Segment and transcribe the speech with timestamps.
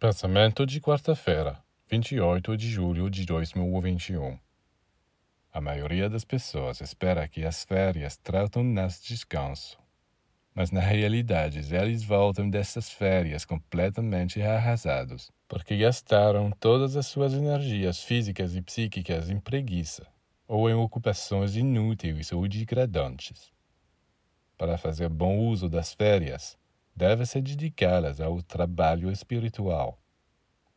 [0.00, 4.38] Pensamento de quarta-feira, 28 de julho de 2021.
[5.52, 9.76] A maioria das pessoas espera que as férias tratam-nas descanso.
[10.54, 18.00] Mas na realidade, eles voltam dessas férias completamente arrasados, porque gastaram todas as suas energias
[18.00, 20.06] físicas e psíquicas em preguiça
[20.46, 23.50] ou em ocupações inúteis ou degradantes.
[24.56, 26.56] Para fazer bom uso das férias,
[26.98, 30.02] deve-se dedicá-las ao trabalho espiritual.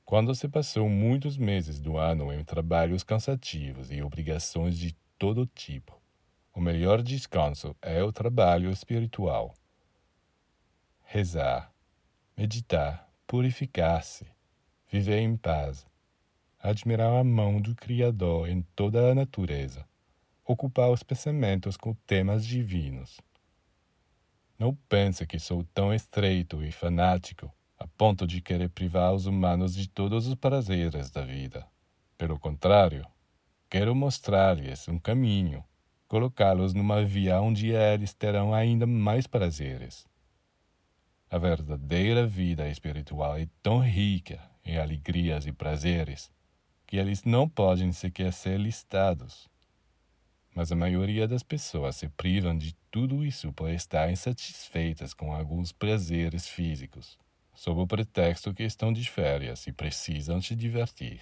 [0.05, 5.99] Quando se passou muitos meses do ano em trabalhos cansativos e obrigações de todo tipo,
[6.53, 9.55] o melhor descanso é o trabalho espiritual.
[11.05, 11.73] Rezar,
[12.37, 14.27] meditar, purificar-se,
[14.91, 15.87] viver em paz,
[16.59, 19.87] admirar a mão do Criador em toda a natureza,
[20.45, 23.19] ocupar os pensamentos com temas divinos
[24.61, 29.73] não pense que sou tão estreito e fanático a ponto de querer privar os humanos
[29.73, 31.65] de todos os prazeres da vida.
[32.15, 33.03] Pelo contrário,
[33.67, 35.63] quero mostrar-lhes um caminho,
[36.07, 40.05] colocá-los numa via onde eles terão ainda mais prazeres.
[41.27, 46.31] A verdadeira vida espiritual é tão rica em alegrias e prazeres
[46.85, 49.49] que eles não podem sequer ser listados
[50.55, 55.71] mas a maioria das pessoas se privam de tudo isso por estar insatisfeitas com alguns
[55.71, 57.17] prazeres físicos,
[57.53, 61.21] sob o pretexto que estão de férias e precisam se divertir.